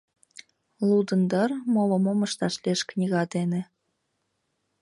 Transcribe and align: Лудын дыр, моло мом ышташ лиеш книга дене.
Лудын 0.87 1.21
дыр, 1.31 1.51
моло 1.73 1.97
мом 2.03 2.19
ышташ 2.27 2.53
лиеш 2.63 2.81
книга 2.89 3.21
дене. 3.33 3.61